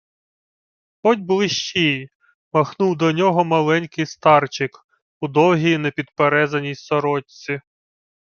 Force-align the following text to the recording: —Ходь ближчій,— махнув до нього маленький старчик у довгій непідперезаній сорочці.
—Ходь 1.03 1.19
ближчій,— 1.21 2.09
махнув 2.53 2.97
до 2.97 3.11
нього 3.11 3.43
маленький 3.43 4.05
старчик 4.05 4.71
у 5.21 5.27
довгій 5.27 5.77
непідперезаній 5.77 6.75
сорочці. 6.75 7.61